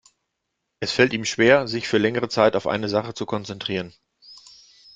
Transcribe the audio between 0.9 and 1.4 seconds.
fällt ihm